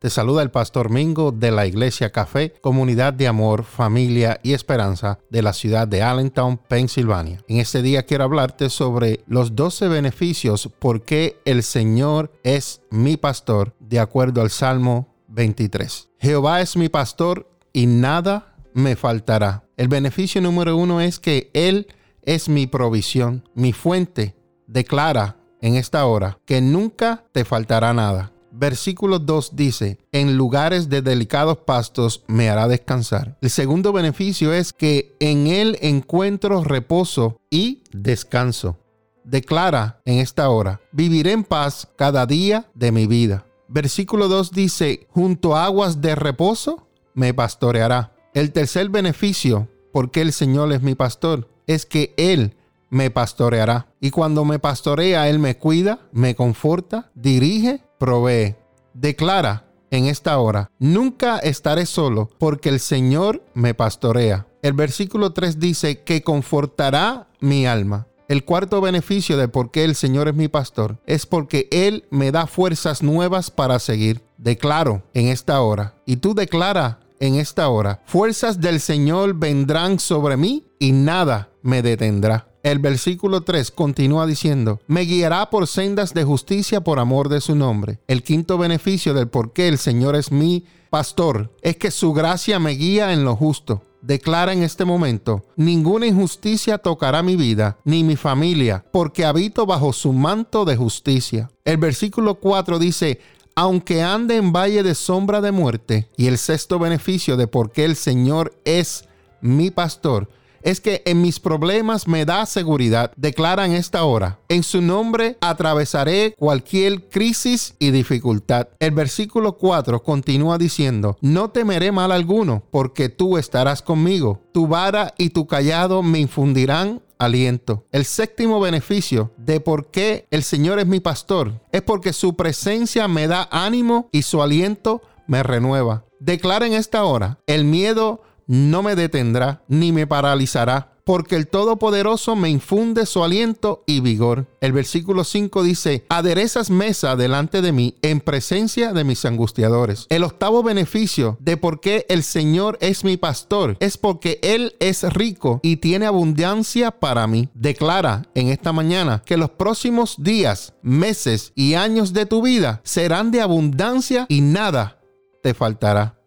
[0.00, 5.18] Te saluda el pastor Mingo de la Iglesia Café, comunidad de amor, familia y esperanza
[5.28, 7.42] de la ciudad de Allentown, Pensilvania.
[7.48, 13.16] En este día quiero hablarte sobre los 12 beneficios por qué el Señor es mi
[13.16, 16.10] pastor, de acuerdo al Salmo 23.
[16.20, 19.64] Jehová es mi pastor y nada me faltará.
[19.76, 21.88] El beneficio número uno es que Él
[22.22, 24.36] es mi provisión, mi fuente.
[24.68, 31.00] Declara en esta hora que nunca te faltará nada versículo 2 dice, en lugares de
[31.00, 33.38] delicados pastos me hará descansar.
[33.40, 38.76] El segundo beneficio es que en él encuentro reposo y descanso.
[39.24, 43.46] Declara en esta hora, viviré en paz cada día de mi vida.
[43.68, 48.12] Versículo 2 dice, junto a aguas de reposo me pastoreará.
[48.34, 52.56] El tercer beneficio, porque el Señor es mi pastor, es que Él
[52.90, 53.88] me pastoreará.
[54.00, 58.56] Y cuando me pastorea, Él me cuida, me conforta, dirige, provee.
[58.94, 64.46] Declara en esta hora, nunca estaré solo porque el Señor me pastorea.
[64.62, 68.06] El versículo 3 dice que confortará mi alma.
[68.28, 72.30] El cuarto beneficio de por qué el Señor es mi pastor es porque Él me
[72.30, 74.22] da fuerzas nuevas para seguir.
[74.36, 75.94] Declaro en esta hora.
[76.04, 78.02] Y tú declara en esta hora.
[78.04, 82.47] Fuerzas del Señor vendrán sobre mí y nada me detendrá.
[82.62, 87.54] El versículo 3 continúa diciendo, me guiará por sendas de justicia por amor de su
[87.54, 88.00] nombre.
[88.08, 92.58] El quinto beneficio del por qué el Señor es mi pastor es que su gracia
[92.58, 93.82] me guía en lo justo.
[94.00, 99.92] Declara en este momento, ninguna injusticia tocará mi vida, ni mi familia, porque habito bajo
[99.92, 101.50] su manto de justicia.
[101.64, 103.20] El versículo 4 dice,
[103.56, 107.84] aunque ande en valle de sombra de muerte, y el sexto beneficio de por qué
[107.84, 109.04] el Señor es
[109.40, 110.28] mi pastor,
[110.62, 114.38] es que en mis problemas me da seguridad, declara en esta hora.
[114.48, 118.68] En su nombre atravesaré cualquier crisis y dificultad.
[118.78, 124.42] El versículo 4 continúa diciendo, no temeré mal alguno, porque tú estarás conmigo.
[124.52, 127.84] Tu vara y tu callado me infundirán aliento.
[127.92, 133.08] El séptimo beneficio de por qué el Señor es mi pastor es porque su presencia
[133.08, 136.04] me da ánimo y su aliento me renueva.
[136.20, 142.36] Declara en esta hora, el miedo no me detendrá ni me paralizará porque el Todopoderoso
[142.36, 144.46] me infunde su aliento y vigor.
[144.60, 150.04] El versículo 5 dice, aderezas mesa delante de mí en presencia de mis angustiadores.
[150.10, 155.02] El octavo beneficio de por qué el Señor es mi pastor es porque Él es
[155.14, 157.48] rico y tiene abundancia para mí.
[157.54, 163.30] Declara en esta mañana que los próximos días, meses y años de tu vida serán
[163.30, 165.00] de abundancia y nada
[165.42, 166.17] te faltará.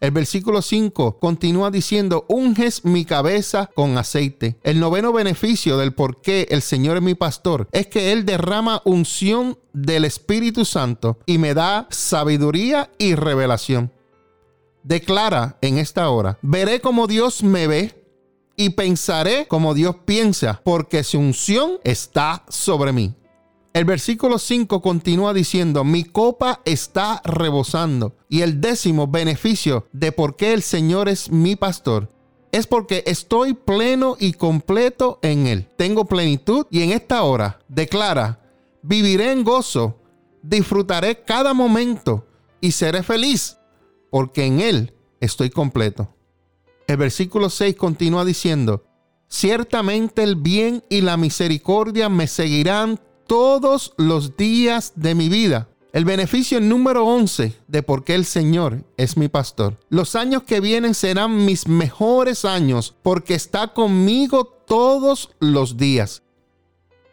[0.00, 4.58] El versículo 5 continúa diciendo, unges mi cabeza con aceite.
[4.62, 8.80] El noveno beneficio del por qué el Señor es mi pastor es que Él derrama
[8.86, 13.92] unción del Espíritu Santo y me da sabiduría y revelación.
[14.82, 18.02] Declara en esta hora, veré como Dios me ve
[18.56, 23.14] y pensaré como Dios piensa, porque su unción está sobre mí.
[23.72, 28.16] El versículo 5 continúa diciendo, mi copa está rebosando.
[28.28, 32.08] Y el décimo beneficio de por qué el Señor es mi pastor
[32.52, 35.68] es porque estoy pleno y completo en Él.
[35.76, 38.40] Tengo plenitud y en esta hora declara,
[38.82, 39.98] viviré en gozo,
[40.42, 42.26] disfrutaré cada momento
[42.60, 43.58] y seré feliz,
[44.10, 46.12] porque en Él estoy completo.
[46.86, 48.84] El versículo 6 continúa diciendo,
[49.28, 52.98] ciertamente el bien y la misericordia me seguirán
[53.30, 55.68] todos los días de mi vida.
[55.92, 59.78] El beneficio número 11 de por qué el Señor es mi pastor.
[59.88, 66.24] Los años que vienen serán mis mejores años porque está conmigo todos los días.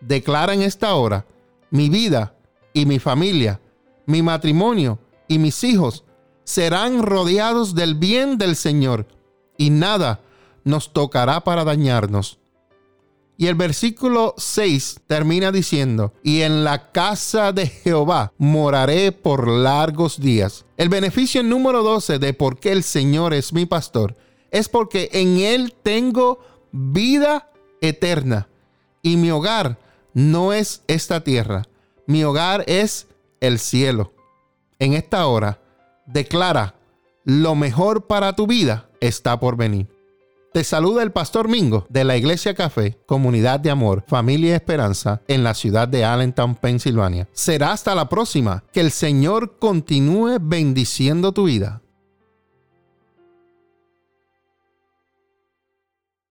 [0.02, 1.28] Declara en esta hora,
[1.70, 2.36] mi vida
[2.74, 3.62] y mi familia,
[4.08, 4.98] mi matrimonio
[5.28, 6.04] y mis hijos
[6.44, 9.06] serán rodeados del bien del Señor
[9.56, 10.22] y nada
[10.64, 12.40] nos tocará para dañarnos.
[13.38, 20.20] Y el versículo 6 termina diciendo, y en la casa de Jehová moraré por largos
[20.20, 20.66] días.
[20.76, 24.16] El beneficio número 12 de por qué el Señor es mi pastor
[24.52, 26.40] es porque en Él tengo
[26.72, 27.50] vida
[27.82, 28.48] eterna.
[29.02, 29.78] Y mi hogar
[30.14, 31.64] no es esta tierra,
[32.08, 33.08] mi hogar es
[33.40, 34.14] el cielo.
[34.80, 35.62] En esta hora,
[36.06, 36.76] declara,
[37.24, 39.88] lo mejor para tu vida está por venir.
[40.54, 45.22] Te saluda el pastor Mingo de la Iglesia Café, Comunidad de Amor, Familia y Esperanza
[45.28, 47.28] en la ciudad de Allentown, Pensilvania.
[47.34, 48.64] Será hasta la próxima.
[48.72, 51.82] Que el Señor continúe bendiciendo tu vida.